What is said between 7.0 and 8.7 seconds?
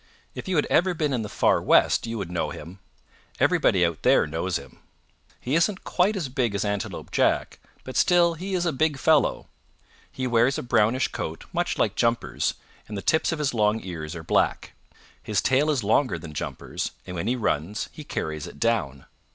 Jack but still he is